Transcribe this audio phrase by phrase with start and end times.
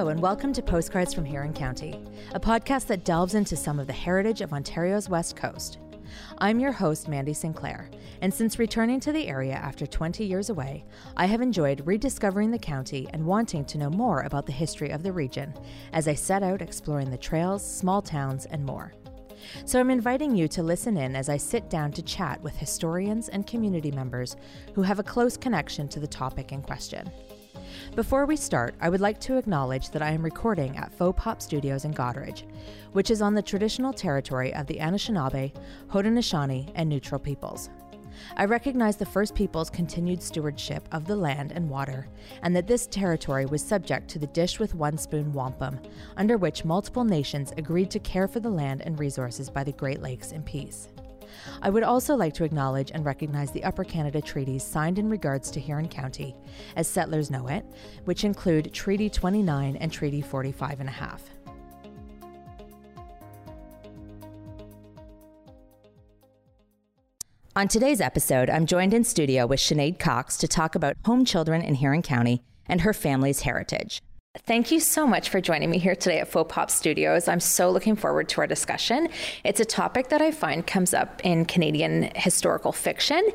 [0.00, 2.02] Hello, and welcome to Postcards from Huron County,
[2.34, 5.76] a podcast that delves into some of the heritage of Ontario's West Coast.
[6.38, 7.90] I'm your host, Mandy Sinclair,
[8.22, 10.86] and since returning to the area after 20 years away,
[11.18, 15.02] I have enjoyed rediscovering the county and wanting to know more about the history of
[15.02, 15.52] the region
[15.92, 18.94] as I set out exploring the trails, small towns, and more.
[19.66, 23.28] So I'm inviting you to listen in as I sit down to chat with historians
[23.28, 24.36] and community members
[24.74, 27.10] who have a close connection to the topic in question.
[27.94, 31.42] Before we start, I would like to acknowledge that I am recording at Faux Pop
[31.42, 32.44] Studios in Goderich,
[32.92, 35.52] which is on the traditional territory of the Anishinaabe,
[35.88, 37.70] Haudenosaunee, and Neutral peoples.
[38.36, 42.08] I recognize the First Peoples' continued stewardship of the land and water,
[42.42, 45.80] and that this territory was subject to the Dish with One Spoon Wampum,
[46.16, 50.02] under which multiple nations agreed to care for the land and resources by the Great
[50.02, 50.88] Lakes in peace.
[51.62, 55.50] I would also like to acknowledge and recognize the Upper Canada treaties signed in regards
[55.52, 56.36] to Huron County,
[56.76, 57.64] as settlers know it,
[58.04, 61.22] which include Treaty 29 and Treaty 45 and a half.
[67.56, 71.62] On today's episode, I'm joined in studio with Sinead Cox to talk about home children
[71.62, 74.00] in Huron County and her family's heritage.
[74.38, 77.26] Thank you so much for joining me here today at Faux Pop Studios.
[77.26, 79.08] I'm so looking forward to our discussion.
[79.42, 83.28] It's a topic that I find comes up in Canadian historical fiction,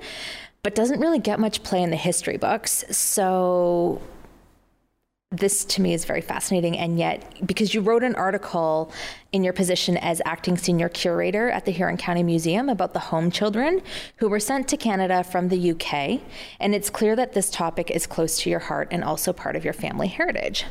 [0.63, 2.85] but doesn't really get much play in the history books.
[2.95, 4.01] So
[5.31, 8.89] this to me is very fascinating and yet because you wrote an article
[9.35, 13.29] in your position as acting senior curator at the Huron County Museum about the home
[13.29, 13.81] children
[14.15, 16.21] who were sent to Canada from the UK
[16.61, 19.65] and it's clear that this topic is close to your heart and also part of
[19.65, 20.63] your family heritage.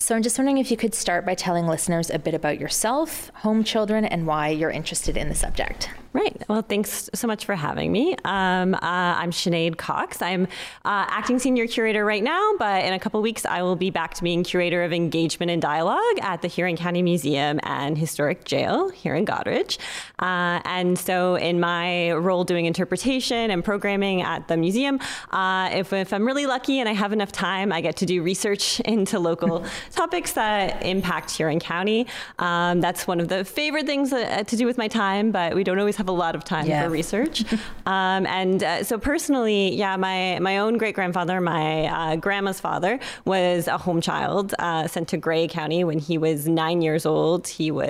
[0.00, 3.30] So I'm just wondering if you could start by telling listeners a bit about yourself,
[3.34, 5.90] home children and why you're interested in the subject.
[6.12, 6.40] Right.
[6.48, 8.16] Well, thanks so much for having me.
[8.24, 10.22] Um, uh, I'm Sinead Cox.
[10.22, 13.90] I'm uh, acting senior curator right now, but in a couple weeks, I will be
[13.90, 18.44] back to being curator of engagement and dialogue at the Huron County Museum and Historic
[18.44, 19.78] Jail here in Goderich.
[20.18, 24.98] Uh, and so, in my role doing interpretation and programming at the museum,
[25.30, 28.22] uh, if, if I'm really lucky and I have enough time, I get to do
[28.22, 32.06] research into local topics that impact Huron County.
[32.38, 35.64] Um, that's one of the favorite things uh, to do with my time, but we
[35.64, 36.84] don't always have a lot of time yeah.
[36.84, 37.44] for research.
[37.86, 42.98] um, and uh, so personally, yeah, my, my own great grandfather, my uh, grandma's father,
[43.24, 47.48] was a home child uh, sent to Grey County when he was nine years old.
[47.48, 47.87] He was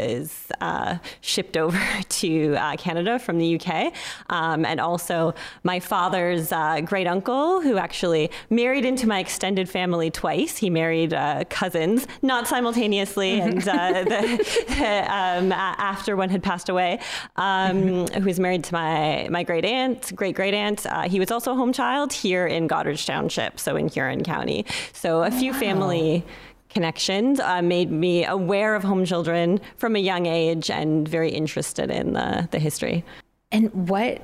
[0.60, 1.78] uh, shipped over
[2.08, 3.92] to uh, Canada from the UK.
[4.30, 10.10] Um, and also my father's uh, great uncle, who actually married into my extended family
[10.10, 10.56] twice.
[10.56, 11.10] He married
[11.50, 14.38] cousins, not simultaneously, and the,
[14.68, 17.00] the, um, after one had passed away.
[17.36, 20.86] Um, who was married to my my great aunt, great great aunt.
[20.86, 24.64] Uh, he was also a home child here in Goderich Township, so in Huron County.
[24.92, 25.58] So a few wow.
[25.58, 26.24] family
[26.68, 31.90] connections uh, made me aware of home children from a young age and very interested
[31.90, 33.04] in the the history.
[33.50, 34.20] And what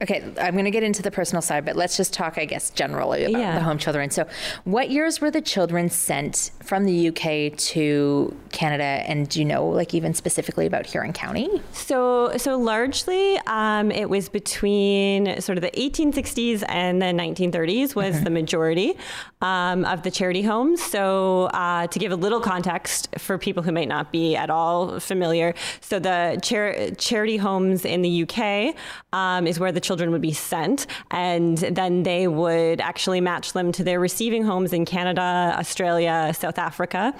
[0.00, 2.70] Okay, I'm going to get into the personal side, but let's just talk, I guess,
[2.70, 3.54] generally about yeah.
[3.56, 4.10] the home children.
[4.10, 4.28] So,
[4.62, 9.66] what years were the children sent from the UK to Canada, and do you know,
[9.66, 11.60] like, even specifically about Huron County?
[11.72, 18.14] So, so largely, um, it was between sort of the 1860s and the 1930s was
[18.14, 18.22] mm-hmm.
[18.22, 18.96] the majority
[19.40, 20.80] um, of the charity homes.
[20.80, 25.00] So, uh, to give a little context for people who might not be at all
[25.00, 28.76] familiar, so the char- charity homes in the UK
[29.12, 33.72] um, is where the children would be sent, and then they would actually match them
[33.72, 37.14] to their receiving homes in Canada, Australia, South Africa.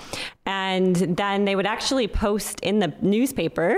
[0.49, 3.77] And then they would actually post in the newspaper.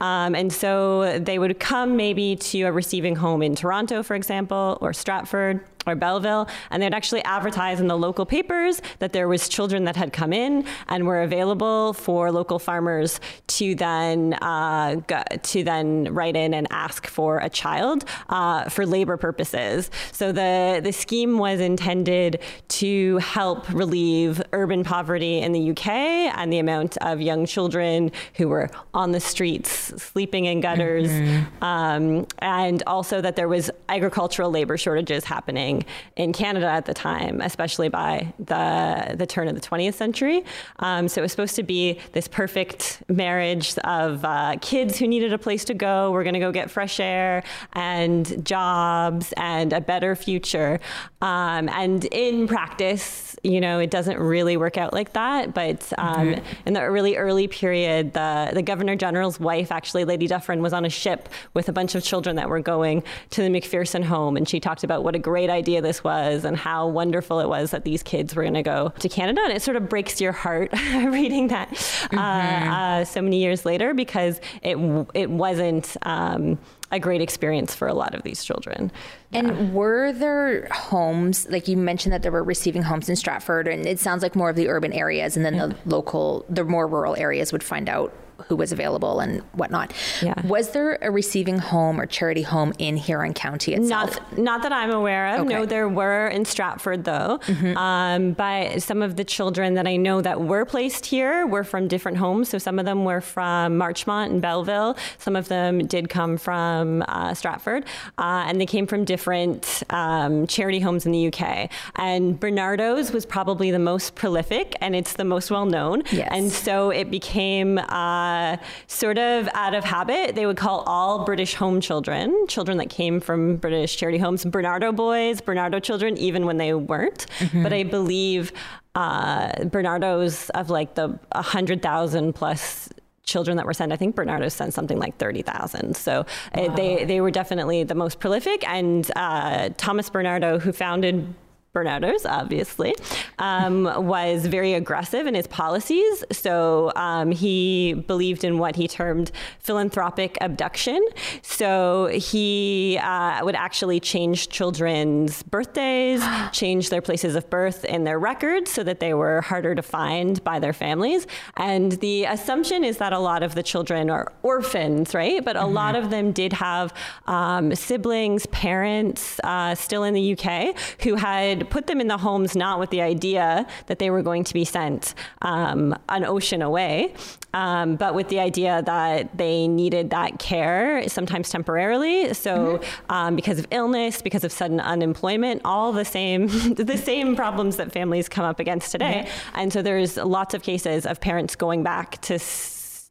[0.00, 4.78] Um, and so they would come maybe to a receiving home in Toronto, for example,
[4.80, 9.48] or Stratford or Belleville, and they'd actually advertise in the local papers that there was
[9.48, 15.22] children that had come in and were available for local farmers to then uh, go,
[15.42, 19.90] to then write in and ask for a child uh, for labor purposes.
[20.12, 25.88] So the the scheme was intended to help relieve urban poverty in the UK
[26.28, 29.70] and the amount of young children who were on the streets,
[30.02, 31.64] sleeping in gutters, mm-hmm.
[31.64, 35.84] um, and also that there was agricultural labor shortages happening happening
[36.16, 40.44] in Canada at the time, especially by the the turn of the 20th century.
[40.78, 45.32] Um, so it was supposed to be this perfect marriage of uh, kids who needed
[45.32, 46.10] a place to go.
[46.12, 47.42] We're going to go get fresh air
[47.72, 50.80] and jobs and a better future.
[51.20, 55.54] Um, and in practice, you know, it doesn't really work out like that.
[55.54, 56.44] But Um, mm-hmm.
[56.66, 60.84] In the really early period, the, the Governor General's wife, actually, Lady Dufferin, was on
[60.84, 64.36] a ship with a bunch of children that were going to the McPherson home.
[64.36, 67.70] And she talked about what a great idea this was and how wonderful it was
[67.70, 69.40] that these kids were going to go to Canada.
[69.44, 72.70] And it sort of breaks your heart reading that uh, mm-hmm.
[72.72, 74.76] uh, so many years later because it,
[75.14, 75.96] it wasn't.
[76.02, 76.58] Um,
[76.92, 78.92] a great experience for a lot of these children.
[79.32, 83.86] And were there homes, like you mentioned that there were receiving homes in Stratford, and
[83.86, 87.16] it sounds like more of the urban areas, and then the local, the more rural
[87.16, 88.12] areas would find out
[88.48, 89.92] who was available and whatnot.
[90.20, 90.34] Yeah.
[90.46, 94.18] Was there a receiving home or charity home in Huron County itself?
[94.32, 95.40] Not, not that I'm aware of.
[95.40, 95.54] Okay.
[95.54, 97.38] No, there were in Stratford though.
[97.46, 97.76] Mm-hmm.
[97.76, 101.88] Um, but some of the children that I know that were placed here were from
[101.88, 102.48] different homes.
[102.48, 104.96] So some of them were from Marchmont and Belleville.
[105.18, 107.84] Some of them did come from uh, Stratford,
[108.18, 111.70] uh, and they came from different um, charity homes in the UK.
[111.96, 116.02] And Barnardo's was probably the most prolific, and it's the most well known.
[116.10, 116.28] Yes.
[116.32, 117.78] And so it became.
[117.78, 118.56] Uh, uh,
[118.86, 123.20] sort of out of habit, they would call all British home children, children that came
[123.20, 127.26] from British charity homes, Barnardo boys, Barnardo children, even when they weren't.
[127.38, 127.62] Mm-hmm.
[127.62, 128.52] But I believe
[128.94, 132.88] uh, Barnardo's of like the 100,000 plus
[133.24, 133.92] children that were sent.
[133.92, 135.96] I think Barnardo sent something like 30,000.
[135.96, 136.64] So wow.
[136.64, 138.66] uh, they, they were definitely the most prolific.
[138.68, 141.34] And uh, Thomas Barnardo, who founded
[141.72, 142.94] Barnardo's, obviously,
[143.38, 146.22] um, was very aggressive in his policies.
[146.30, 151.02] So um, he believed in what he termed philanthropic abduction.
[151.40, 156.22] So he uh, would actually change children's birthdays,
[156.52, 160.44] change their places of birth in their records so that they were harder to find
[160.44, 161.26] by their families.
[161.56, 165.42] And the assumption is that a lot of the children are orphans, right?
[165.42, 165.72] But a mm-hmm.
[165.72, 166.92] lot of them did have
[167.26, 172.56] um, siblings, parents uh, still in the UK who had put them in the homes
[172.56, 177.14] not with the idea that they were going to be sent um, an ocean away,
[177.54, 182.32] um, but with the idea that they needed that care, sometimes temporarily.
[182.34, 183.12] So mm-hmm.
[183.12, 187.92] um, because of illness, because of sudden unemployment, all the same the same problems that
[187.92, 189.24] families come up against today.
[189.26, 189.58] Mm-hmm.
[189.58, 192.38] And so there's lots of cases of parents going back to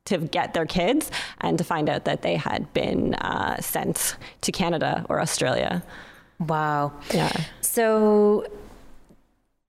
[0.05, 1.11] to get their kids
[1.41, 5.83] and to find out that they had been uh, sent to Canada or Australia.
[6.41, 6.93] Wow.
[7.13, 7.31] Yeah.
[7.61, 8.47] So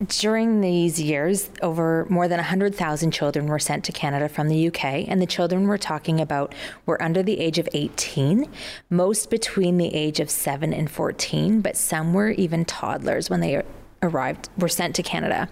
[0.06, 4.84] during these years, over more than 100,000 children were sent to Canada from the UK,
[5.08, 6.54] and the children we're talking about
[6.86, 8.48] were under the age of 18,
[8.90, 13.62] most between the age of 7 and 14, but some were even toddlers when they
[14.02, 15.48] arrived, were sent to Canada.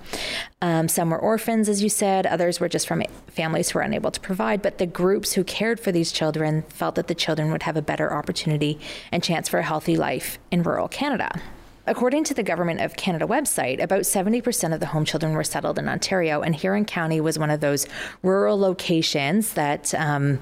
[0.60, 4.10] Um, some were orphans, as you said, others were just from families who were unable
[4.10, 7.62] to provide, but the groups who cared for these children felt that the children would
[7.62, 8.78] have a better opportunity
[9.12, 11.40] and chance for a healthy life in rural Canada.
[11.86, 15.78] According to the Government of Canada website, about 70% of the home children were settled
[15.78, 17.86] in Ontario, and Huron County was one of those
[18.22, 19.94] rural locations that.
[19.94, 20.40] Um,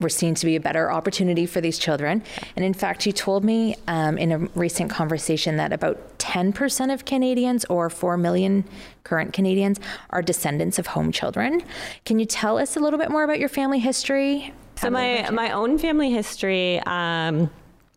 [0.00, 2.22] were seen to be a better opportunity for these children.
[2.54, 7.04] And in fact, you told me um, in a recent conversation that about 10% of
[7.04, 8.62] Canadians, or 4 million
[9.02, 9.80] current Canadians,
[10.10, 11.64] are descendants of home children.
[12.04, 14.54] Can you tell us a little bit more about your family history?
[14.76, 16.78] So, my, my own family history.
[16.86, 17.50] Um,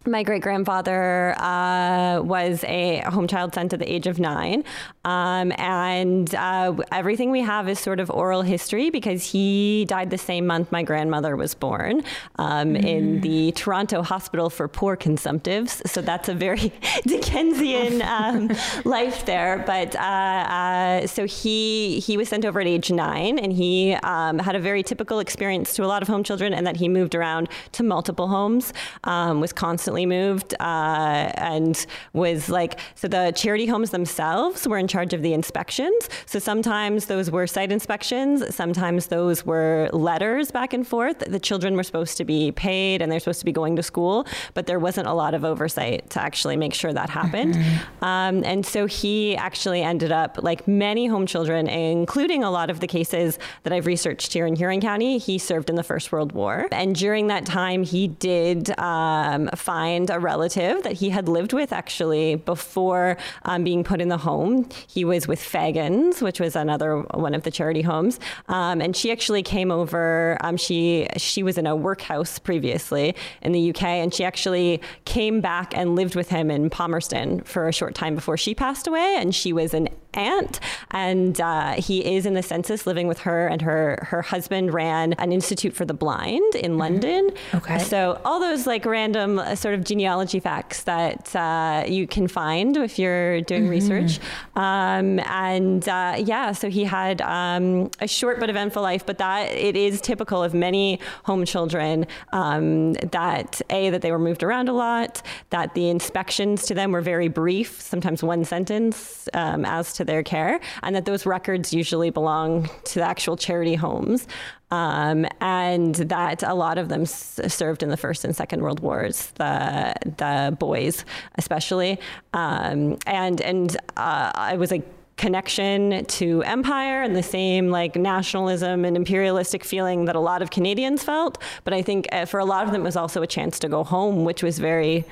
[0.06, 4.64] my great grandfather uh, was a home child sent at the age of nine.
[5.06, 10.18] Um, and uh, everything we have is sort of oral history because he died the
[10.18, 12.04] same month my grandmother was born
[12.40, 12.84] um, mm.
[12.84, 15.88] in the Toronto Hospital for Poor Consumptives.
[15.88, 16.74] So that's a very
[17.06, 18.50] Dickensian um,
[18.86, 19.64] life there.
[19.68, 24.40] But uh, uh, so he, he was sent over at age nine and he um,
[24.40, 27.14] had a very typical experience to a lot of home children and that he moved
[27.14, 33.34] around to multiple homes, um, was constantly recently moved uh, and was like, so the
[33.36, 36.10] charity homes themselves were in charge of the inspections.
[36.26, 41.20] So sometimes those were site inspections, sometimes those were letters back and forth.
[41.20, 44.26] The children were supposed to be paid and they're supposed to be going to school,
[44.54, 47.56] but there wasn't a lot of oversight to actually make sure that happened.
[47.56, 48.06] Mm-hmm.
[48.06, 52.80] Um, and so he actually ended up, like many home children, including a lot of
[52.80, 56.32] the cases that I've researched here in Huron County, he served in the First World
[56.32, 56.68] War.
[56.72, 61.54] And during that time, he did um, find find a relative that he had lived
[61.54, 64.70] with actually before um, being put in the home.
[64.86, 69.12] He was with Fegans, which was another one of the charity homes, um, and she
[69.12, 70.38] actually came over.
[70.42, 75.42] Um, she she was in a workhouse previously in the UK, and she actually came
[75.42, 79.16] back and lived with him in Palmerston for a short time before she passed away.
[79.18, 80.60] And she was an aunt,
[80.92, 83.48] and uh, he is in the census living with her.
[83.48, 86.80] And her her husband ran an institute for the blind in mm-hmm.
[86.80, 87.32] London.
[87.54, 87.80] Okay.
[87.80, 92.78] So all those like random uh, sort of genealogy facts that uh, you can find
[92.78, 93.72] if you're doing mm-hmm.
[93.72, 94.20] research.
[94.56, 99.52] Um, and uh, yeah, so he had um, a short but eventful life, but that
[99.52, 104.70] it is typical of many home children um, that a that they were moved around
[104.70, 109.94] a lot, that the inspections to them were very brief, sometimes one sentence um, as
[109.94, 114.28] to their care, and that those records usually belong to the actual charity homes.
[114.72, 118.80] Um, and that a lot of them s- served in the First and Second World
[118.80, 121.04] Wars, the the boys
[121.36, 122.00] especially,
[122.34, 124.82] um, and and uh, I was a
[125.18, 130.50] connection to empire and the same like nationalism and imperialistic feeling that a lot of
[130.50, 131.38] Canadians felt.
[131.64, 133.70] But I think uh, for a lot of them, it was also a chance to
[133.70, 135.06] go home, which was very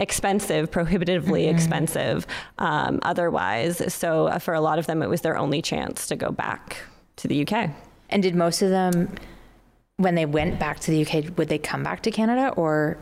[0.00, 1.54] expensive, prohibitively mm-hmm.
[1.54, 2.26] expensive
[2.58, 3.92] um, otherwise.
[3.92, 6.78] So uh, for a lot of them, it was their only chance to go back
[7.16, 7.70] to the UK.
[8.10, 9.14] And did most of them,
[9.96, 12.98] when they went back to the UK, would they come back to Canada or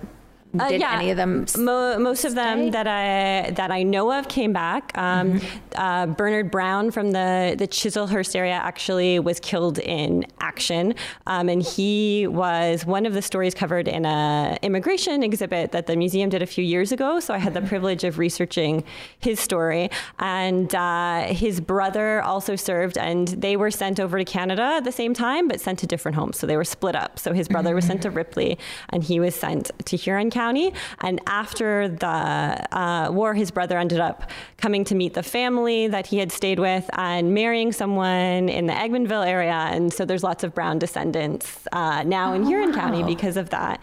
[0.58, 1.46] uh, Did yeah, any of them?
[1.56, 4.92] Mo- most of them that I that I know of came back.
[4.98, 5.80] Um, mm-hmm.
[5.80, 10.94] uh, Bernard Brown from the the Chislehurst area actually was killed in action,
[11.26, 15.96] um, and he was one of the stories covered in a immigration exhibit that the
[15.96, 17.18] museum did a few years ago.
[17.18, 17.64] So I had mm-hmm.
[17.64, 18.84] the privilege of researching
[19.20, 24.74] his story, and uh, his brother also served, and they were sent over to Canada
[24.76, 26.38] at the same time, but sent to different homes.
[26.38, 27.18] So they were split up.
[27.18, 27.76] So his brother mm-hmm.
[27.76, 28.58] was sent to Ripley,
[28.90, 30.41] and he was sent to Huron County.
[30.42, 30.72] County.
[31.00, 36.06] And after the uh, war, his brother ended up coming to meet the family that
[36.08, 39.60] he had stayed with and marrying someone in the Egmontville area.
[39.74, 42.76] And so there's lots of Brown descendants uh, now in oh, Huron wow.
[42.76, 43.80] County because of that.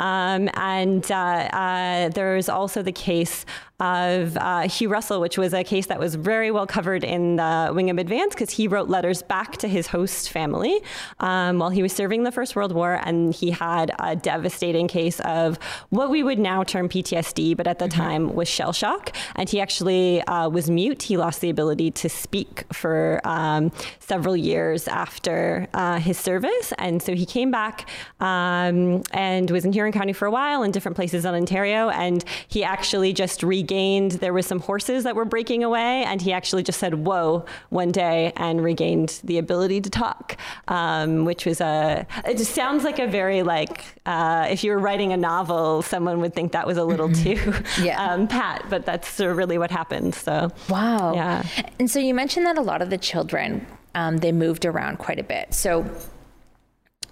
[0.00, 3.44] Um, and uh, uh, there's also the case
[3.80, 7.72] of uh, Hugh Russell, which was a case that was very well covered in the
[7.74, 10.80] Wingham Advance because he wrote letters back to his host family
[11.20, 15.18] um, while he was serving the First World War, and he had a devastating case
[15.20, 18.00] of what we would now term PTSD, but at the mm-hmm.
[18.00, 19.16] time was shell shock.
[19.34, 21.02] And he actually uh, was mute.
[21.02, 27.02] He lost the ability to speak for um, several years after uh, his service, and
[27.02, 27.88] so he came back
[28.20, 32.24] um, and was in Huron County for a while in different places in Ontario, and
[32.48, 36.32] he actually just regained regained, there was some horses that were breaking away, and he
[36.32, 40.36] actually just said, whoa, one day and regained the ability to talk,
[40.68, 44.78] um, which was a, it just sounds like a very like, uh, if you were
[44.78, 47.52] writing a novel, someone would think that was a little mm-hmm.
[47.52, 48.12] too yeah.
[48.12, 50.14] um, pat, but that's really what happened.
[50.14, 51.14] So, wow.
[51.14, 51.44] Yeah.
[51.78, 55.18] And so you mentioned that a lot of the children, um, they moved around quite
[55.18, 55.54] a bit.
[55.54, 55.88] So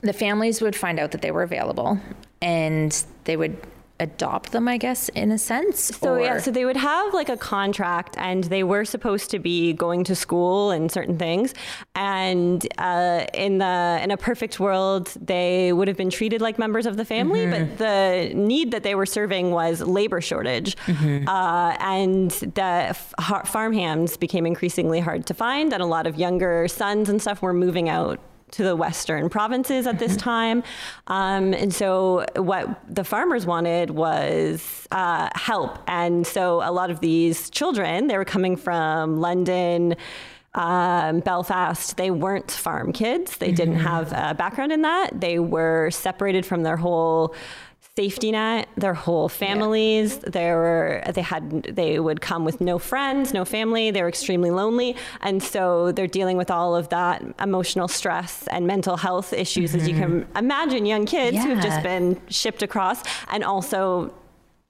[0.00, 2.00] the families would find out that they were available
[2.40, 3.56] and they would
[4.00, 5.96] adopt them, I guess, in a sense.
[5.96, 6.20] So or?
[6.20, 10.04] yeah, so they would have like a contract, and they were supposed to be going
[10.04, 11.54] to school and certain things.
[11.94, 16.86] And uh, in the in a perfect world, they would have been treated like members
[16.86, 17.40] of the family.
[17.40, 17.76] Mm-hmm.
[17.76, 21.28] But the need that they were serving was labor shortage, mm-hmm.
[21.28, 23.14] uh, and the f-
[23.46, 27.42] farm hands became increasingly hard to find, and a lot of younger sons and stuff
[27.42, 28.20] were moving out
[28.52, 30.20] to the western provinces at this mm-hmm.
[30.20, 30.62] time.
[31.06, 35.78] Um, and so, what the farmers wanted was uh, help.
[35.86, 39.96] And so, a lot of these children, they were coming from London.
[40.54, 43.36] Um, Belfast, they weren't farm kids.
[43.36, 43.54] They mm-hmm.
[43.54, 45.20] didn't have a background in that.
[45.20, 47.34] They were separated from their whole
[47.98, 50.30] safety net their whole families yeah.
[50.36, 51.42] they were they had
[51.80, 54.90] they would come with no friends no family they were extremely lonely
[55.22, 57.16] and so they're dealing with all of that
[57.48, 59.80] emotional stress and mental health issues mm-hmm.
[59.80, 60.36] as you can mm-hmm.
[60.44, 61.44] imagine young kids yeah.
[61.44, 63.02] who've just been shipped across
[63.32, 64.14] and also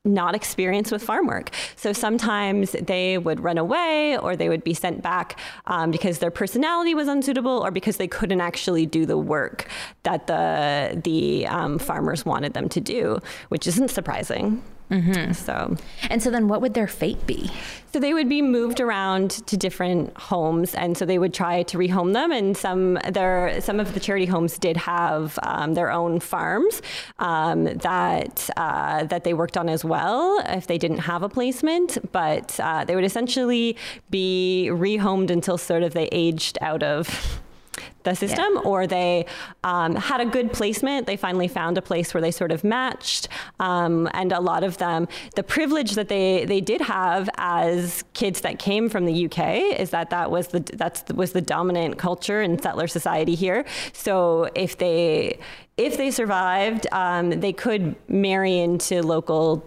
[0.04, 1.50] not experienced with farm work.
[1.76, 6.30] So sometimes they would run away or they would be sent back um, because their
[6.30, 9.68] personality was unsuitable or because they couldn't actually do the work
[10.04, 14.62] that the, the um, farmers wanted them to do, which isn't surprising.
[14.90, 15.32] Mm-hmm.
[15.32, 15.76] So,
[16.08, 17.50] and so then what would their fate be?
[17.92, 21.78] So they would be moved around to different homes, and so they would try to
[21.78, 22.32] rehome them.
[22.32, 26.82] And some there, some of the charity homes did have um, their own farms
[27.18, 30.42] um, that uh, that they worked on as well.
[30.46, 33.76] If they didn't have a placement, but uh, they would essentially
[34.10, 37.40] be rehomed until sort of they aged out of
[38.08, 38.60] the system yeah.
[38.60, 39.26] or they
[39.64, 41.06] um, had a good placement.
[41.06, 43.28] They finally found a place where they sort of matched.
[43.60, 48.40] Um, and a lot of them, the privilege that they, they did have as kids
[48.42, 52.40] that came from the UK is that that was the, that's, was the dominant culture
[52.42, 53.64] in settler society here.
[53.92, 55.38] So if they,
[55.76, 59.64] if they survived, um, they could marry into local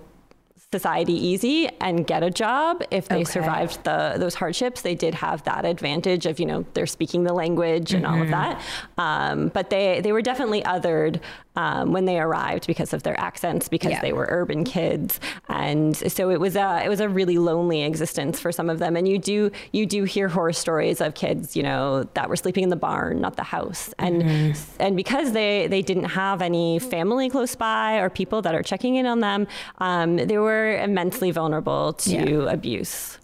[0.72, 3.24] society easy and get a job if they Okay.
[3.26, 4.82] survived the those hardships.
[4.82, 8.30] They did have that advantage of you know they're speaking the language and all of
[8.30, 8.62] that.
[8.98, 11.20] Um, but they they were definitely othered
[11.56, 14.02] um, when they arrived because of their accents because Yeah.
[14.02, 18.40] they were urban kids, and so it was a it was a really lonely existence
[18.40, 18.96] for some of them.
[18.96, 22.64] And you do you do hear horror stories of kids you know that were sleeping
[22.64, 27.30] in the barn, not the house, and and because they they didn't have any family
[27.30, 29.48] close by or people that are checking in on them,
[29.80, 32.52] um, they were immensely vulnerable to Yeah.
[32.52, 33.18] abuse.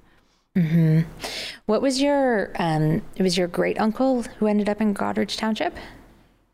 [1.67, 5.75] What was your um it was your great uncle who ended up in Goderich Township?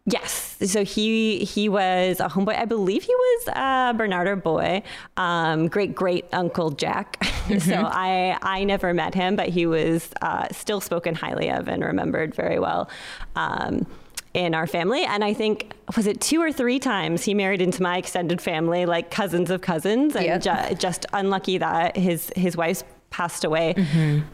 [0.06, 0.58] Yes.
[0.66, 2.58] So he he was a homeboy.
[2.58, 4.84] I believe he was a Barnardo boy,
[5.16, 7.24] um, great great uncle Jack.
[7.60, 11.84] so I I never met him, but he was uh, still spoken highly of and
[11.84, 12.90] remembered very well.
[13.36, 13.86] Um,
[14.34, 17.84] in our family, and I think was it two or three times he married into
[17.84, 20.40] my extended family, like cousins of cousins, and Yeah.
[20.40, 22.84] ju- just unlucky that his his wife's
[23.14, 23.76] passed away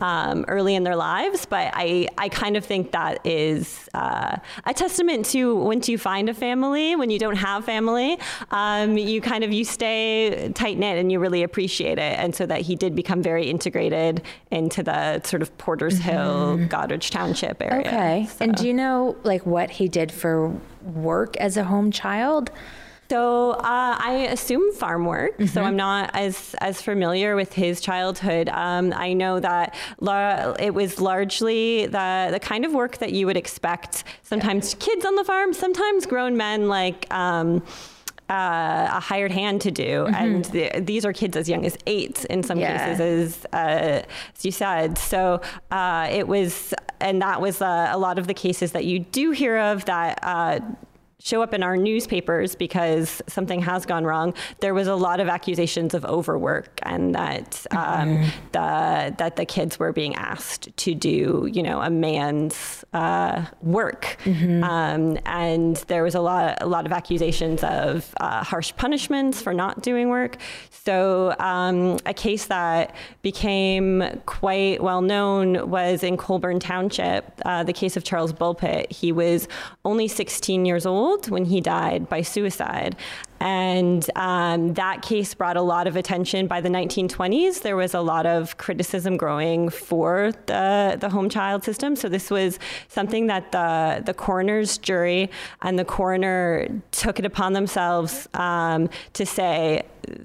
[0.01, 1.45] um, early in their lives.
[1.45, 6.29] But I, I kind of think that is uh, a testament to once you find
[6.29, 8.17] a family, when you don't have family,
[8.51, 12.17] um, you kind of you stay tight knit and you really appreciate it.
[12.17, 17.09] And so that he did become very integrated into the sort of Porter's Hill, Goderich
[17.11, 17.81] Township area.
[17.87, 18.27] Okay.
[18.29, 22.49] So- And do you know like what he did for work as a home child?
[23.09, 25.41] So uh, I assume farm work.
[25.47, 28.49] So I'm not as as familiar with his childhood.
[28.49, 33.25] Um, I know that la- it was largely the the kind of work that you
[33.25, 34.03] would expect.
[34.21, 37.11] Sometimes kids on the farm, sometimes grown men like.
[37.13, 37.63] Um,
[38.31, 42.25] uh, a hired hand to do, and the, these are kids as young as eight
[42.25, 42.77] in some Yeah.
[42.89, 42.99] cases,
[43.43, 44.03] as uh,
[44.37, 44.99] as you said.
[44.99, 48.99] So uh, it was, and that was uh, a lot of the cases that you
[48.99, 50.19] do hear of that.
[51.21, 54.33] Show up in our newspapers because something has gone wrong.
[54.61, 58.23] There was a lot of accusations of overwork and that um,
[58.53, 64.17] the that the kids were being asked to do, you know, a man's uh, work,
[64.25, 69.53] um, and there was a lot a lot of accusations of uh, harsh punishments for
[69.53, 70.37] not doing work.
[70.69, 77.73] So um, a case that became quite well known was in Colborne Township, uh, the
[77.73, 78.89] case of Charles Bulpitt.
[78.89, 79.49] He was
[79.83, 82.95] only 16 years old when he died by suicide.
[83.41, 87.61] And um, that case brought a lot of attention by the 1920s.
[87.61, 91.95] There was a lot of criticism growing for the, the home child system.
[91.95, 95.29] So this was something that the, the coroner's jury
[95.61, 99.83] and the coroner took it upon themselves um, to say,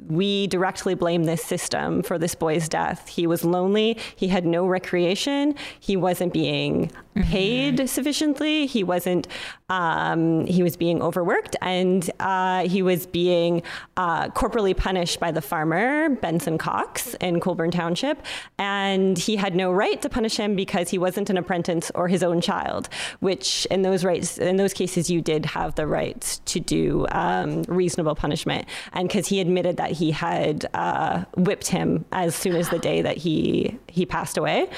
[0.09, 3.09] we directly blame this system for this boy's death.
[3.09, 3.99] He was lonely.
[4.17, 5.55] He had no recreation.
[5.81, 8.67] He wasn't being paid sufficiently.
[8.67, 9.29] He wasn't.
[9.69, 13.63] Um, he was being overworked, and uh, he was being
[13.97, 18.23] uh, corporally punished by the farmer Benson Cox in Colborne Township,
[18.59, 22.23] and he had no right to punish him because he wasn't an apprentice or his
[22.23, 22.89] own child.
[23.21, 27.63] Which in those rights, in those cases, you did have the right to do um,
[27.63, 32.69] reasonable punishment, and because he admitted that he had uh, whipped him as soon as
[32.69, 34.69] the day that he he passed away.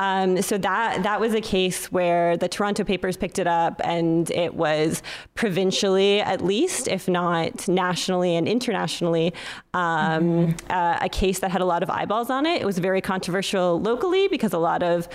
[0.00, 4.28] Um, so that that was a case where the Toronto papers picked it up, and
[4.32, 5.02] it was
[5.34, 9.32] provincially, at least, if not nationally and internationally,
[9.72, 12.60] um, uh, a case that had a lot of eyeballs on it.
[12.60, 15.08] It was very controversial locally because a lot of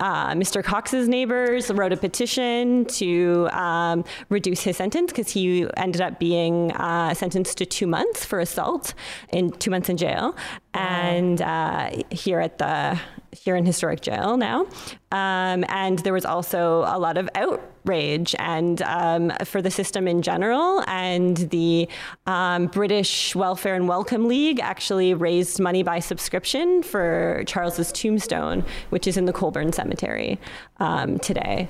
[0.00, 0.64] uh, Mr.
[0.64, 6.72] Cox's neighbors wrote a petition to um, reduce his sentence because he ended up being
[6.72, 8.94] uh, sentenced to two months for assault
[9.32, 10.34] in two months in jail.
[10.74, 12.98] And uh, here at the
[13.32, 14.66] here in historic jail now,
[15.12, 20.22] um, and there was also a lot of outrage and um, for the system in
[20.22, 20.82] general.
[20.86, 21.88] And the
[22.26, 29.06] um, British Welfare and Welcome League actually raised money by subscription for Charles's tombstone, which
[29.06, 30.38] is in the Colborne Cemetery
[30.78, 31.68] um, today.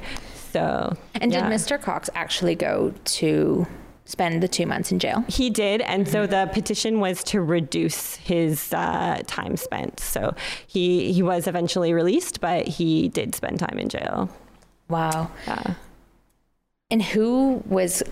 [0.53, 1.49] So, And yeah.
[1.49, 1.81] did Mr.
[1.81, 3.67] Cox actually go to
[4.11, 5.25] spend the two months in jail?
[5.29, 10.01] He did, and so the petition was to reduce his uh, time spent.
[10.01, 10.35] So
[10.67, 14.29] he he was eventually released, but he did spend time in jail.
[14.89, 15.31] Wow.
[15.47, 15.75] Yeah.
[16.91, 18.03] And who was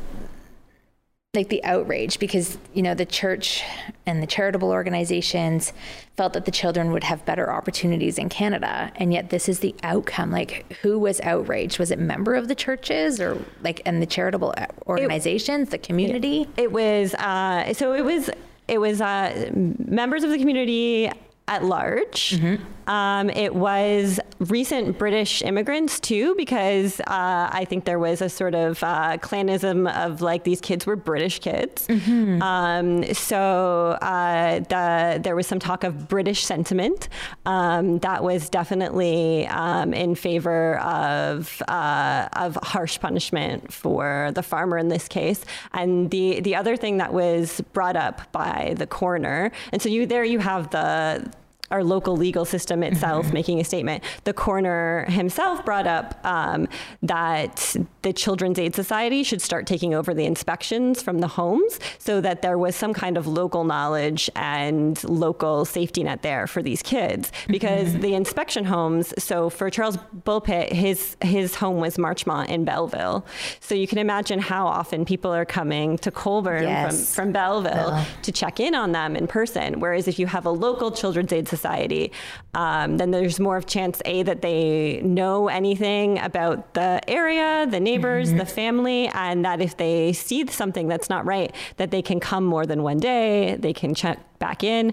[1.34, 3.62] like the outrage because you know the church
[4.06, 5.74] and the charitable organizations
[6.16, 8.90] felt that the children would have better opportunities in Canada.
[8.96, 10.30] And yet this is the outcome.
[10.30, 11.78] Like who was outraged?
[11.78, 14.54] Was it member of the churches or like and the charitable
[14.86, 16.46] organizations the community?
[16.56, 18.30] It was uh, so it was
[18.66, 21.12] it was uh, members of the community
[21.46, 22.40] at large.
[22.88, 27.04] Um, it was recent British immigrants too, because uh,
[27.52, 31.38] I think there was a sort of uh, clanism of like these kids were British
[31.38, 31.86] kids.
[31.86, 32.42] Mm-hmm.
[32.42, 37.08] Um, so uh, the, there was some talk of British sentiment
[37.46, 44.78] um, that was definitely um, in favor of uh, of harsh punishment for the farmer
[44.78, 45.44] in this case.
[45.72, 50.06] And the the other thing that was brought up by the coroner, and so you
[50.06, 51.30] there you have the
[51.70, 53.34] our local legal system itself mm-hmm.
[53.34, 54.02] making a statement.
[54.24, 56.68] The coroner himself brought up um,
[57.02, 62.20] that the Children's Aid Society should start taking over the inspections from the homes so
[62.20, 66.82] that there was some kind of local knowledge and local safety net there for these
[66.82, 67.30] kids.
[67.48, 68.00] Because mm-hmm.
[68.00, 73.26] the inspection homes, so for Charles Bulpitt, his, his home was Marchmont in Belleville.
[73.60, 77.14] So you can imagine how often people are coming to Colborne yes.
[77.14, 79.80] from, from Belleville to check in on them in person.
[79.80, 82.12] Whereas if you have a local Children's Aid Society, society,
[82.54, 87.80] um, then there's more of chance a that they know anything about the area, the
[87.80, 88.38] neighbors, mm-hmm.
[88.38, 92.44] the family, and that if they see something that's not right, that they can come
[92.44, 94.92] more than one day, they can check back in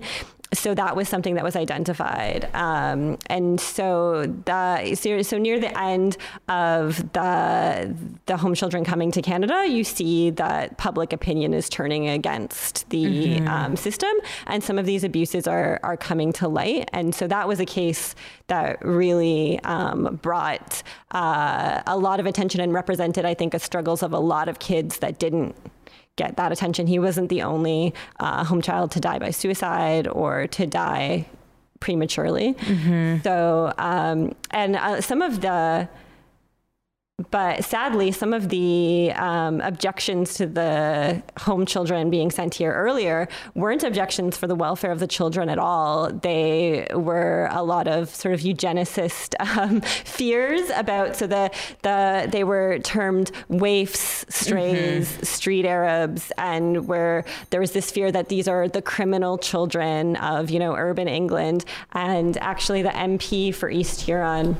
[0.57, 2.49] so that was something that was identified.
[2.53, 9.21] Um, and so the so near the end of the the home children coming to
[9.21, 13.47] Canada, you see that public opinion is turning against the mm-hmm.
[13.47, 14.11] um, system,
[14.47, 16.89] and some of these abuses are are coming to light.
[16.93, 18.15] And so that was a case
[18.47, 24.03] that really um, brought uh, a lot of attention and represented, I think, the struggles
[24.03, 25.55] of a lot of kids that didn't
[26.15, 26.87] get that attention.
[26.87, 31.27] He wasn't the only uh, home child to die by suicide or to die
[31.79, 32.53] prematurely.
[32.53, 33.21] Mm-hmm.
[33.23, 35.87] So, um, and uh, some of the
[37.31, 43.29] but sadly, some of the um, objections to the home children being sent here earlier
[43.53, 46.11] weren't objections for the welfare of the children at all.
[46.11, 51.15] They were a lot of sort of eugenicist um, fears about.
[51.15, 51.51] So the
[51.83, 55.23] the they were termed waifs, strays, mm-hmm.
[55.23, 60.49] street Arabs, and where there was this fear that these are the criminal children of
[60.49, 61.63] you know urban England.
[61.93, 64.57] And actually, the MP for East Huron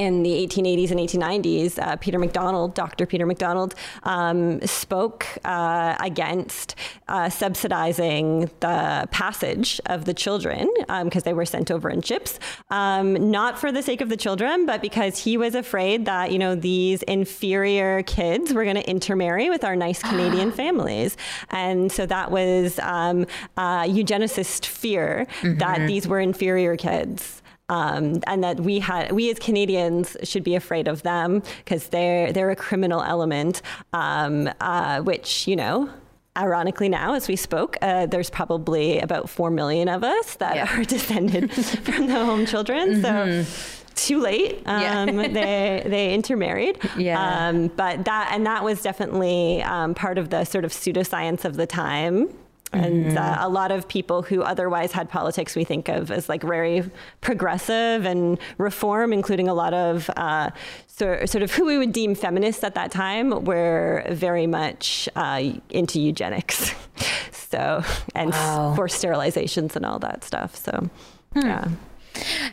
[0.00, 3.04] in the 1880s and 1890s, uh, Peter MacDonald, Dr.
[3.04, 6.74] Peter MacDonald, um, spoke uh, against
[7.08, 12.38] uh, subsidizing the passage of the children because um, they were sent over in ships,
[12.70, 16.38] um, not for the sake of the children, but because he was afraid that you
[16.38, 21.18] know these inferior kids were going to intermarry with our nice Canadian families,
[21.50, 23.26] and so that was um,
[23.58, 25.58] eugenicist fear mm-hmm.
[25.58, 27.39] that these were inferior kids
[27.70, 32.32] um, and that we had we as Canadians should be afraid of them because they're
[32.32, 35.88] they're a criminal element, um, uh, which you know
[36.36, 40.78] ironically now as we spoke uh, there's probably about 4 million of us that yeah.
[40.78, 41.52] are descended
[41.84, 43.42] from the home children mm-hmm.
[43.42, 45.04] so too late um, yeah.
[45.28, 47.48] they they intermarried yeah.
[47.48, 51.56] Um, but that and that was definitely um, part of the sort of pseudoscience of
[51.56, 52.28] the time
[52.72, 53.18] and mm-hmm.
[53.18, 56.88] uh, a lot of people who otherwise had politics we think of as like very
[57.20, 60.50] progressive and reform, including a lot of uh,
[60.86, 65.42] so, sort of who we would deem feminists at that time, were very much uh,
[65.70, 66.74] into eugenics.
[67.32, 67.82] so
[68.14, 68.74] and wow.
[68.76, 70.54] forced sterilizations and all that stuff.
[70.54, 70.88] So
[71.32, 71.40] hmm.
[71.40, 71.68] yeah.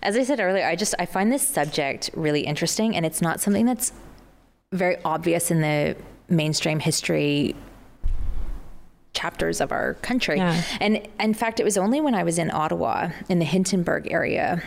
[0.02, 3.40] As I said earlier, I just I find this subject really interesting, and it's not
[3.40, 3.92] something that's
[4.72, 5.96] very obvious in the
[6.30, 7.56] mainstream history
[9.14, 10.38] chapters of our country.
[10.38, 10.62] Yeah.
[10.80, 14.62] And in fact, it was only when I was in Ottawa in the Hintonburg area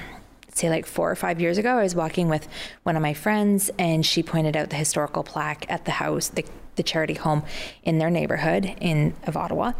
[0.54, 2.46] say like four or five years ago, I was walking with
[2.82, 6.44] one of my friends and she pointed out the historical plaque at the house, the,
[6.76, 7.42] the charity home
[7.82, 9.72] in their neighborhood in of Ottawa,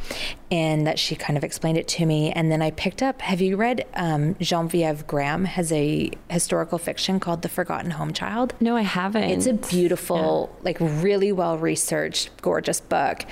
[0.50, 2.32] and that she kind of explained it to me.
[2.32, 3.20] And then I picked up.
[3.22, 8.54] Have you read um, Genevieve Graham has a historical fiction called The Forgotten Home Child?
[8.60, 9.24] No, I haven't.
[9.24, 10.64] It's a beautiful, yeah.
[10.64, 13.24] like really well researched, gorgeous book.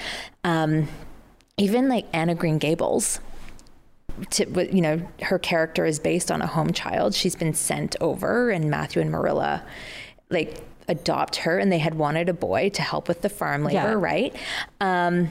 [0.45, 0.89] Um,
[1.59, 3.21] even like Anne of Green Gables,
[4.31, 7.15] to, you know, her character is based on a home child.
[7.15, 9.63] She's been sent over, and Matthew and Marilla,
[10.31, 13.75] like, adopt her, and they had wanted a boy to help with the farm labor,
[13.75, 13.93] yeah.
[13.93, 14.35] right?
[14.81, 15.29] Um,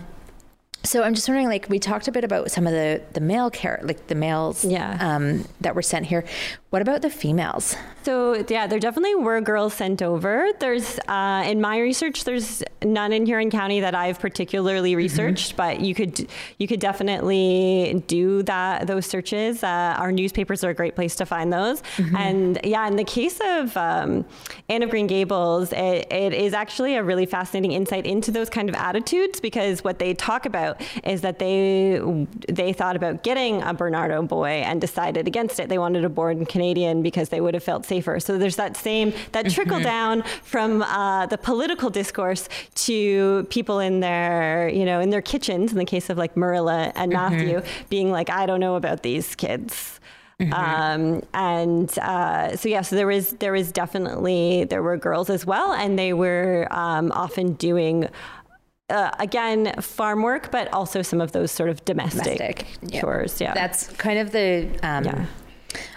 [0.83, 3.49] so I'm just wondering, like we talked a bit about some of the the male
[3.49, 4.97] care, like the males, yeah.
[5.01, 6.23] um, that were sent here.
[6.69, 7.75] What about the females?
[8.03, 10.49] So yeah, there definitely were girls sent over.
[10.59, 14.97] There's uh, in my research, there's none in Huron County that I've particularly mm-hmm.
[14.97, 15.57] researched, mm-hmm.
[15.57, 16.27] but you could
[16.57, 19.63] you could definitely do that those searches.
[19.63, 21.81] Uh, our newspapers are a great place to find those.
[21.97, 22.15] Mm-hmm.
[22.15, 24.25] And yeah, in the case of um,
[24.67, 28.67] Anne of Green Gables, it, it is actually a really fascinating insight into those kind
[28.67, 32.01] of attitudes because what they talk about about is that they
[32.49, 35.69] they thought about getting a Barnardo boy and decided against it.
[35.69, 38.19] They wanted a born Canadian because they would have felt safer.
[38.19, 39.53] So there's that same that mm-hmm.
[39.53, 42.49] trickle down from uh, the political discourse
[42.87, 45.71] to people in their you know in their kitchens.
[45.71, 47.35] In the case of like Marilla and mm-hmm.
[47.35, 49.99] Matthew, being like, I don't know about these kids.
[50.39, 50.53] Mm-hmm.
[50.53, 55.45] Um, and uh, so yeah, so there was there was definitely there were girls as
[55.45, 58.09] well, and they were um, often doing.
[58.89, 63.41] Uh, again, farm work, but also some of those sort of domestic, domestic chores.
[63.41, 65.25] Yeah, that's kind of the um, yeah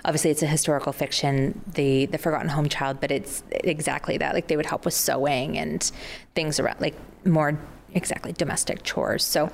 [0.04, 4.48] obviously it's a historical fiction the the forgotten home child but it's exactly that like
[4.48, 5.92] they would help with sewing and
[6.34, 7.58] things around like more
[7.94, 9.50] exactly domestic chores so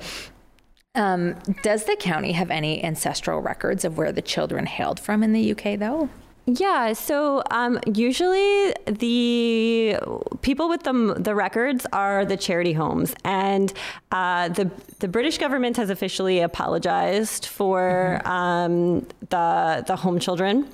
[0.95, 5.31] um, does the county have any ancestral records of where the children hailed from in
[5.31, 6.09] the UK, though?
[6.49, 9.99] Yeah, so um, usually the
[10.41, 13.73] people with the, the records are the charity homes, and
[14.13, 18.31] uh, the the British government has officially apologized for mm-hmm.
[18.31, 20.69] um, the the home children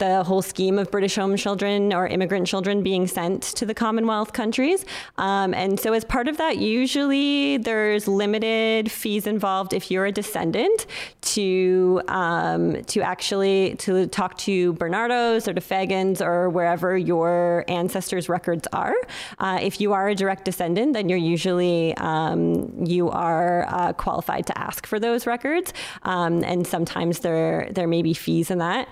[0.00, 4.32] the whole scheme of British home children or immigrant children being sent to the Commonwealth
[4.32, 4.84] countries.
[5.18, 10.12] Um, and so, as part of that, usually there's limited fees involved if you're a
[10.12, 10.86] descendant
[11.20, 18.28] to um, to actually to talk to Barnardos or to Fegans or wherever your ancestors'
[18.28, 18.96] records are.
[19.38, 24.46] Uh, if you are a direct descendant, then you're usually um, you are uh, qualified
[24.46, 28.88] to ask for those records, um, and sometimes there there may be fees in that.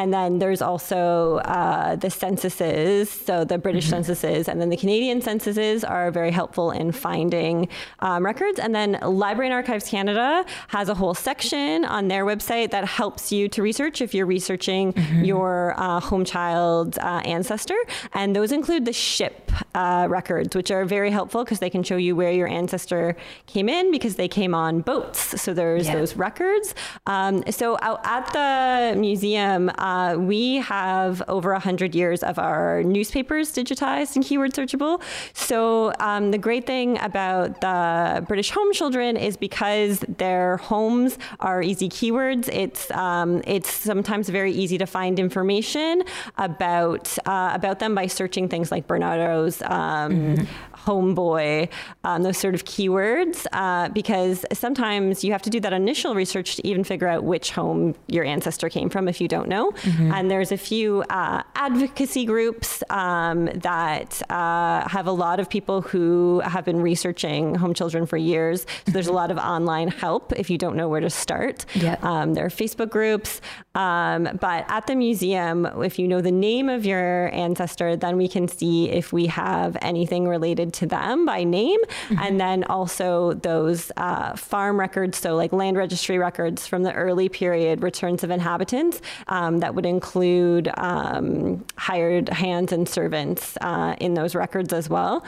[0.00, 4.02] And then there's also uh, the censuses, so the British mm-hmm.
[4.02, 8.58] censuses, and then the Canadian censuses are very helpful in finding um, records.
[8.58, 13.30] And then Library and Archives Canada has a whole section on their website that helps
[13.30, 15.22] you to research if you're researching mm-hmm.
[15.22, 17.76] your uh, home child's uh, ancestor.
[18.14, 21.98] And those include the ship uh, records, which are very helpful because they can show
[21.98, 25.42] you where your ancestor came in because they came on boats.
[25.42, 25.96] So there's yeah.
[25.96, 26.74] those records.
[27.06, 33.52] Um, so out at the museum, uh, we have over 100 years of our newspapers
[33.52, 35.02] digitized and keyword searchable.
[35.32, 41.60] So um, the great thing about the British home children is because their homes are
[41.62, 46.04] easy keywords, it's, um, it's sometimes very easy to find information
[46.38, 50.44] about, uh, about them by searching things like Barnardo's um, mm-hmm
[50.86, 51.68] homeboy,
[52.04, 56.56] um, those sort of keywords, uh, because sometimes you have to do that initial research
[56.56, 59.72] to even figure out which home your ancestor came from if you don't know.
[59.82, 60.12] Mm-hmm.
[60.12, 65.82] And there's a few uh, advocacy groups um, that uh, have a lot of people
[65.82, 68.66] who have been researching home children for years.
[68.86, 71.66] So there's a lot of online help if you don't know where to start.
[71.74, 71.96] Yeah.
[72.02, 73.40] Um, there are Facebook groups.
[73.74, 78.26] Um, but at the museum, if you know the name of your ancestor, then we
[78.26, 82.18] can see if we have anything related to them by name, mm-hmm.
[82.18, 87.28] and then also those uh, farm records, so like land registry records from the early
[87.28, 94.14] period, returns of inhabitants um, that would include um, hired hands and servants uh, in
[94.14, 95.24] those records as well.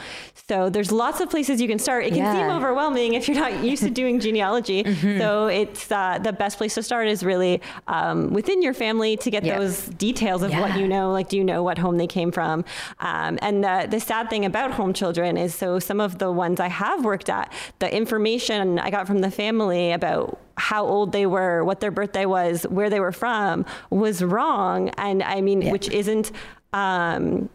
[0.47, 2.05] So there's lots of places you can start.
[2.05, 2.33] It can yeah.
[2.33, 4.83] seem overwhelming if you're not used to doing genealogy.
[4.83, 5.19] Mm-hmm.
[5.19, 9.29] So it's uh, the best place to start is really um, within your family to
[9.29, 10.61] get those details of yeah.
[10.61, 11.11] what you know.
[11.11, 12.65] Like, do you know what home they came from?
[12.99, 16.59] Um, and the, the sad thing about home children is so some of the ones
[16.59, 21.25] I have worked at, the information I got from the family about how old they
[21.25, 24.89] were, what their birthday was, where they were from was wrong.
[24.91, 25.71] And I mean, yeah.
[25.71, 26.31] which isn't.
[26.71, 27.49] Um,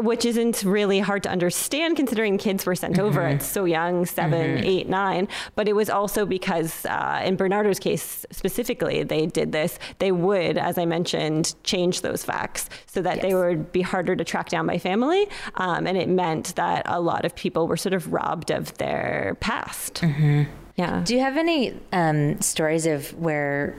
[0.00, 3.04] which isn't really hard to understand considering kids were sent mm-hmm.
[3.04, 4.64] over at so young 7 mm-hmm.
[4.64, 5.26] eight, nine.
[5.56, 9.76] But it was also because, uh, in Barnardo's case specifically, they did this.
[9.98, 13.22] They would, as I mentioned, change those facts so that yes.
[13.22, 15.26] they would be harder to track down by family.
[15.56, 19.36] Um, and it meant that a lot of people were sort of robbed of their
[19.40, 19.94] past.
[19.94, 20.44] Mm-hmm.
[20.78, 21.02] Yeah.
[21.04, 23.74] Do you have any um, stories of where,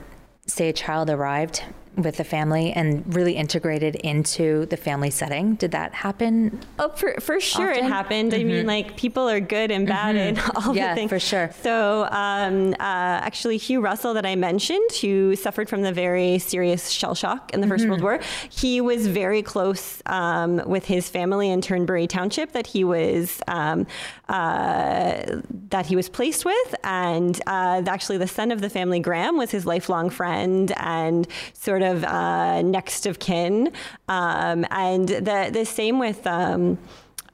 [0.48, 1.64] say, a child arrived
[1.96, 5.56] with the family and really integrated into the family setting.
[5.56, 6.60] Did that happen?
[6.78, 7.86] Oh, for, for sure often?
[7.86, 8.32] it happened.
[8.32, 8.42] Mm-hmm.
[8.42, 8.68] I mean, mm-hmm.
[8.68, 10.40] like people are good and bad mm-hmm.
[10.40, 11.10] and all yeah, the things.
[11.10, 11.52] for sure.
[11.62, 16.90] So um, uh, actually, Hugh Russell that I mentioned, who suffered from the very serious
[16.90, 17.90] shell shock in the 1st mm-hmm.
[17.90, 22.84] World War, he was very close um, with his family in Turnberry Township that he
[22.84, 23.86] was um,
[24.30, 29.38] uh, that he was placed with, and uh, actually the son of the family, Graham,
[29.38, 33.72] was his lifelong friend and sort of uh, next of kin.
[34.08, 36.26] Um, and the the same with.
[36.28, 36.78] Um,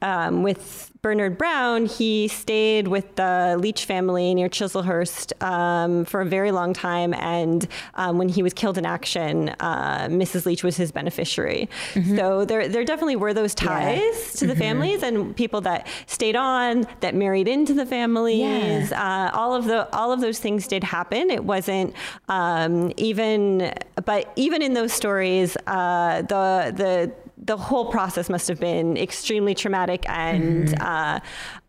[0.01, 6.25] um, with Bernard Brown, he stayed with the Leach family near Chislehurst um, for a
[6.25, 7.13] very long time.
[7.13, 10.47] And um, when he was killed in action, uh, Mrs.
[10.47, 11.69] Leach was his beneficiary.
[11.93, 12.15] Mm-hmm.
[12.15, 14.39] So there, there definitely were those ties yeah.
[14.39, 14.61] to the mm-hmm.
[14.61, 18.89] families and people that stayed on, that married into the families.
[18.89, 19.29] Yeah.
[19.31, 21.29] Uh, all of the all of those things did happen.
[21.29, 21.93] It wasn't
[22.29, 23.71] um, even,
[24.05, 29.53] but even in those stories, uh, the the the whole process must have been extremely
[29.53, 30.81] traumatic and mm-hmm.
[30.81, 31.19] uh,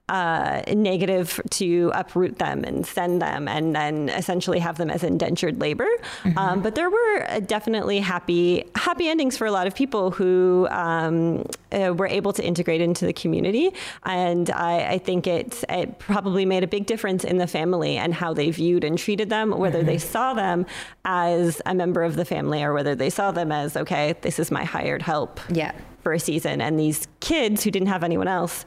[0.09, 5.61] uh, negative to uproot them and send them and then essentially have them as indentured
[5.61, 5.89] labor.
[6.23, 6.39] Mm-hmm.
[6.39, 11.45] Um, but there were definitely happy happy endings for a lot of people who um,
[11.73, 13.73] uh, were able to integrate into the community.
[14.05, 18.15] And I, I, think it, it probably made a big difference in the family and
[18.15, 19.89] how they viewed and treated them, whether mm-hmm.
[19.89, 20.67] they saw them
[21.05, 24.51] as a member of the family or whether they saw them as, okay, this is
[24.51, 25.41] my hired help.
[25.51, 25.73] Yeah.
[26.03, 28.65] For a season, and these kids who didn't have anyone else,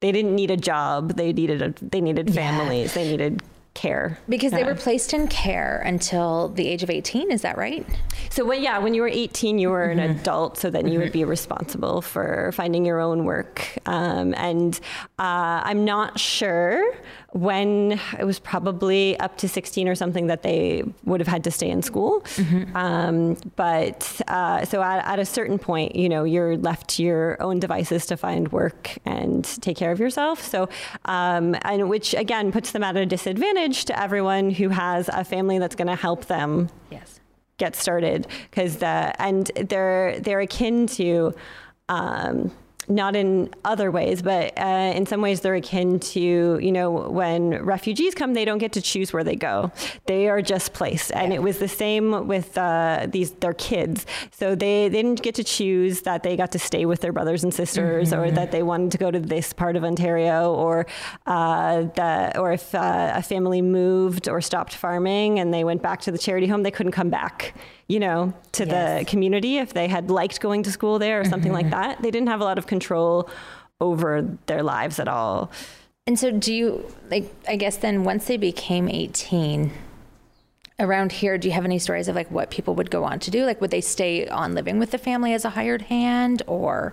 [0.00, 1.16] they didn't need a job.
[1.16, 2.94] They needed a, they needed families.
[2.94, 3.02] Yeah.
[3.02, 3.42] They needed
[3.78, 7.86] care because they were placed in care until the age of 18 is that right
[8.28, 10.00] so when yeah when you were 18 you were mm-hmm.
[10.00, 10.92] an adult so then mm-hmm.
[10.94, 11.20] you would mm-hmm.
[11.20, 14.80] be responsible for finding your own work um, and
[15.20, 16.92] uh, i'm not sure
[17.32, 21.50] when it was probably up to 16 or something that they would have had to
[21.50, 22.22] stay in school.
[22.22, 22.74] Mm-hmm.
[22.74, 27.40] Um, but uh, so at, at, a certain point, you know, you're left to your
[27.42, 30.42] own devices to find work and take care of yourself.
[30.42, 30.70] So,
[31.04, 35.58] um, and which again puts them at a disadvantage to everyone who has a family
[35.58, 36.70] that's going to help them.
[36.90, 37.20] Yes.
[37.58, 41.34] Get started because the and they're they're akin to
[41.88, 42.52] um,
[42.88, 47.62] not in other ways, but uh, in some ways they're akin to, you know, when
[47.62, 49.70] refugees come, they don't get to choose where they go.
[50.06, 51.12] They are just placed.
[51.12, 51.38] And yeah.
[51.38, 54.06] it was the same with uh, these their kids.
[54.30, 57.44] So they, they didn't get to choose that they got to stay with their brothers
[57.44, 58.20] and sisters mm-hmm.
[58.20, 60.86] or that they wanted to go to this part of Ontario or
[61.26, 66.00] uh, the, or if uh, a family moved or stopped farming and they went back
[66.02, 67.54] to the charity home, they couldn't come back
[67.88, 69.00] you know, to yes.
[69.00, 71.62] the community if they had liked going to school there or something mm-hmm.
[71.62, 72.02] like that.
[72.02, 73.28] They didn't have a lot of control
[73.80, 75.50] over their lives at all.
[76.06, 79.72] And so, do you, like, I guess then once they became 18,
[80.80, 83.30] around here, do you have any stories of like what people would go on to
[83.30, 83.44] do?
[83.44, 86.92] Like, would they stay on living with the family as a hired hand or?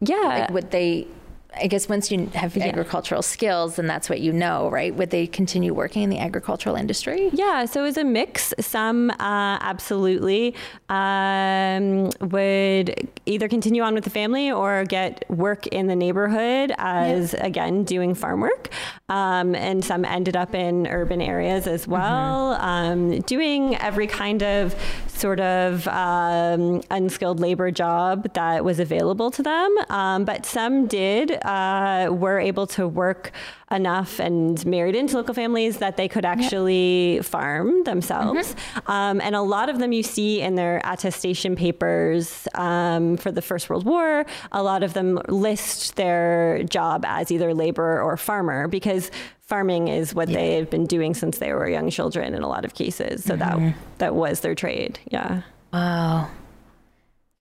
[0.00, 0.16] Yeah.
[0.16, 1.06] Like, would they
[1.56, 2.66] I guess once you have yeah.
[2.66, 4.94] agricultural skills, then that's what you know, right?
[4.94, 7.30] Would they continue working in the agricultural industry?
[7.32, 8.52] Yeah, so it was a mix.
[8.60, 10.54] Some uh, absolutely
[10.90, 17.32] um, would either continue on with the family or get work in the neighborhood as,
[17.32, 17.46] yeah.
[17.46, 18.68] again, doing farm work.
[19.08, 21.92] Um, and some ended up in urban areas as mm-hmm.
[21.92, 22.64] well, mm-hmm.
[22.64, 24.76] um, doing every kind of
[25.08, 29.76] sort of um, unskilled labor job that was available to them.
[29.88, 33.32] Um, but some did uh, were able to work
[33.70, 37.24] enough and married into local families that they could actually yep.
[37.24, 38.54] farm themselves.
[38.54, 38.90] Mm-hmm.
[38.90, 43.42] Um, and a lot of them you see in their attestation papers um, for the
[43.42, 48.68] First World War, a lot of them list their job as either laborer or farmer
[48.68, 50.36] because farming is what yeah.
[50.36, 53.24] they've been doing since they were young children in a lot of cases.
[53.24, 53.66] So mm-hmm.
[53.66, 54.98] that that was their trade.
[55.10, 55.42] Yeah.
[55.72, 56.30] Wow.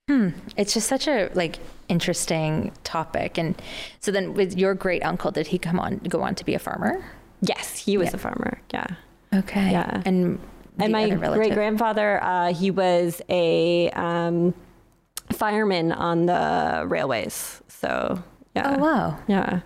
[0.08, 0.30] Hmm.
[0.56, 3.38] It's just such a like interesting topic.
[3.38, 3.62] And
[4.00, 6.60] so then with your great uncle, did he come on go on to be a
[6.60, 7.04] farmer?
[7.42, 8.16] Yes, he was yeah.
[8.16, 8.62] a farmer.
[8.74, 8.88] Yeah.
[9.34, 9.72] Okay.
[9.72, 10.02] Yeah.
[10.06, 10.40] And
[10.80, 14.54] and my great grandfather, uh, he was a um,
[15.34, 17.62] fireman on the railways.
[17.68, 18.24] So
[18.56, 18.76] yeah.
[18.76, 19.20] Oh wow.
[19.28, 19.60] Yeah.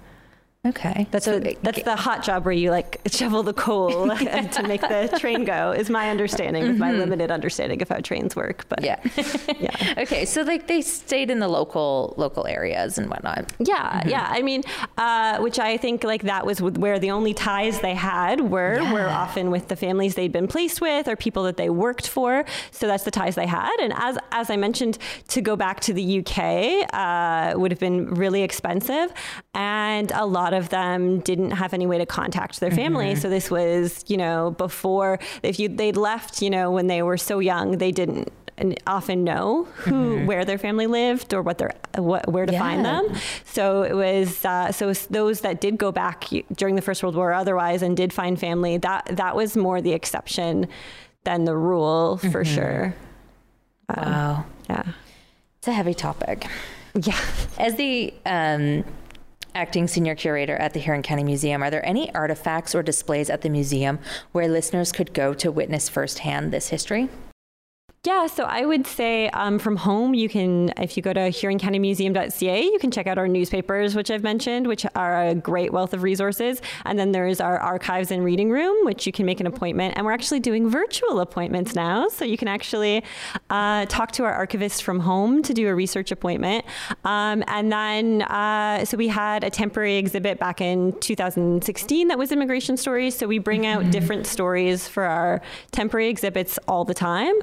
[0.63, 1.07] Okay.
[1.09, 4.81] That's so, a, that's the hot job where you like shovel the coal to make
[4.81, 6.77] the train go is my understanding mm-hmm.
[6.77, 8.65] my limited understanding of how trains work.
[8.69, 8.99] But yeah.
[9.59, 9.95] yeah.
[9.97, 10.23] Okay.
[10.25, 13.51] So like they stayed in the local local areas and whatnot.
[13.57, 14.01] Yeah.
[14.01, 14.09] Mm-hmm.
[14.09, 14.27] Yeah.
[14.29, 14.61] I mean,
[14.99, 18.93] uh, which I think like that was where the only ties they had were yeah.
[18.93, 22.45] were often with the families they'd been placed with or people that they worked for.
[22.69, 23.75] So that's the ties they had.
[23.79, 28.13] And as as I mentioned, to go back to the UK uh, would have been
[28.13, 29.11] really expensive
[29.53, 33.11] and a lot of them didn't have any way to contact their family.
[33.11, 33.19] Mm-hmm.
[33.19, 37.17] So this was, you know, before if you they'd left, you know, when they were
[37.17, 38.31] so young, they didn't
[38.85, 40.25] often know who mm-hmm.
[40.25, 42.59] where their family lived or what their what where to yeah.
[42.59, 43.07] find them.
[43.43, 47.33] So it was uh, so those that did go back during the First World War
[47.33, 50.67] otherwise and did find family that that was more the exception
[51.23, 52.55] than the rule for mm-hmm.
[52.55, 52.95] sure.
[53.89, 54.45] Um, wow.
[54.69, 54.83] Yeah.
[55.57, 56.47] It's a heavy topic.
[56.95, 57.19] Yeah.
[57.57, 58.83] As the um,
[59.55, 63.41] acting senior curator at the Huron County Museum, are there any artifacts or displays at
[63.41, 63.99] the museum
[64.31, 67.09] where listeners could go to witness firsthand this history?
[68.03, 72.63] Yeah, so I would say um, from home, you can, if you go to huroncountymuseum.ca,
[72.63, 76.01] you can check out our newspapers, which I've mentioned, which are a great wealth of
[76.01, 76.63] resources.
[76.85, 79.97] And then there's our archives and reading room, which you can make an appointment.
[79.97, 82.07] And we're actually doing virtual appointments now.
[82.07, 83.03] So you can actually
[83.51, 86.65] uh, talk to our archivist from home to do a research appointment.
[87.05, 92.31] Um, and then, uh, so we had a temporary exhibit back in 2016 that was
[92.31, 93.15] immigration stories.
[93.15, 93.91] So we bring out mm-hmm.
[93.91, 97.35] different stories for our temporary exhibits all the time.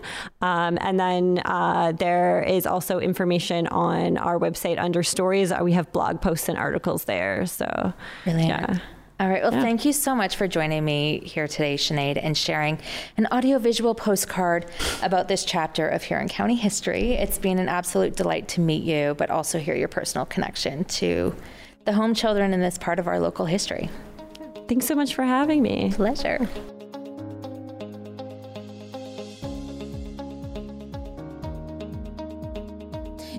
[0.43, 0.47] Um,
[0.80, 5.53] and then uh, there is also information on our website under stories.
[5.61, 7.46] We have blog posts and articles there.
[7.46, 7.92] So,
[8.24, 8.49] Brilliant.
[8.49, 8.78] yeah.
[9.20, 9.42] All right.
[9.42, 9.62] Well, yeah.
[9.62, 12.78] thank you so much for joining me here today, Sinead, and sharing
[13.16, 14.66] an audiovisual postcard
[15.03, 17.14] about this chapter of Huron County history.
[17.14, 21.34] It's been an absolute delight to meet you, but also hear your personal connection to
[21.84, 23.90] the home children in this part of our local history.
[24.68, 25.90] Thanks so much for having me.
[25.92, 26.49] Pleasure.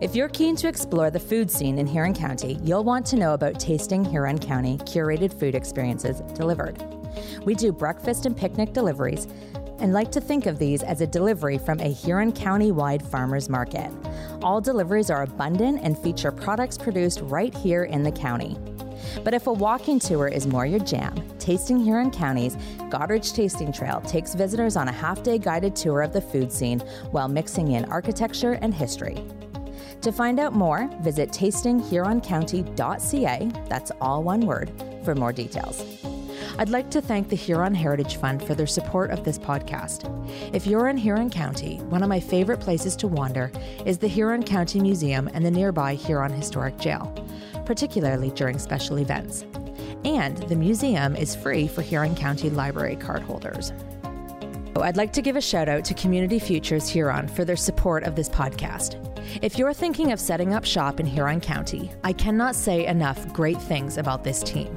[0.01, 3.33] If you're keen to explore the food scene in Huron County, you'll want to know
[3.33, 6.81] about Tasting Huron County curated food experiences delivered.
[7.43, 9.27] We do breakfast and picnic deliveries
[9.79, 13.49] and like to think of these as a delivery from a Huron County wide farmers
[13.49, 13.91] market.
[14.41, 18.57] All deliveries are abundant and feature products produced right here in the county.
[19.25, 22.55] But if a walking tour is more your jam, Tasting Huron County's
[22.87, 26.79] Goderich Tasting Trail takes visitors on a half day guided tour of the food scene
[27.11, 29.21] while mixing in architecture and history.
[30.01, 34.71] To find out more, visit tastinghuroncounty.ca, that's all one word,
[35.03, 35.83] for more details.
[36.57, 40.09] I'd like to thank the Huron Heritage Fund for their support of this podcast.
[40.53, 43.51] If you're in Huron County, one of my favorite places to wander
[43.85, 47.13] is the Huron County Museum and the nearby Huron Historic Jail,
[47.65, 49.45] particularly during special events.
[50.05, 53.73] And the museum is free for Huron County Library cardholders.
[54.77, 58.15] I'd like to give a shout out to Community Futures Huron for their support of
[58.15, 59.08] this podcast.
[59.41, 63.61] If you're thinking of setting up shop in Huron County, I cannot say enough great
[63.61, 64.75] things about this team.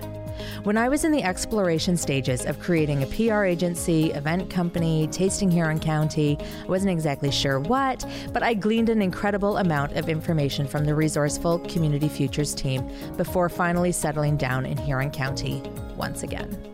[0.64, 5.50] When I was in the exploration stages of creating a PR agency, event company, tasting
[5.50, 10.66] Huron County, I wasn't exactly sure what, but I gleaned an incredible amount of information
[10.66, 15.62] from the resourceful Community Futures team before finally settling down in Huron County
[15.96, 16.71] once again.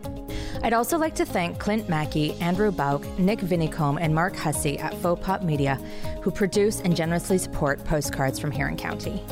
[0.61, 4.93] I'd also like to thank Clint Mackey, Andrew Bauk, Nick Vinicombe, and Mark Hussey at
[4.95, 5.75] Faux Pop Media,
[6.21, 9.23] who produce and generously support postcards from Huron County.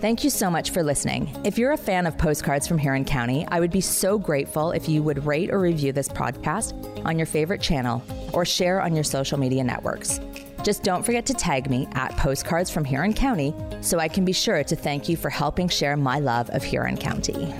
[0.00, 1.34] Thank you so much for listening.
[1.44, 4.88] If you're a fan of postcards from Huron County, I would be so grateful if
[4.88, 6.74] you would rate or review this podcast
[7.06, 8.02] on your favorite channel
[8.32, 10.20] or share on your social media networks.
[10.62, 14.32] Just don't forget to tag me at Postcards from Huron County so I can be
[14.32, 17.54] sure to thank you for helping share my love of Huron County.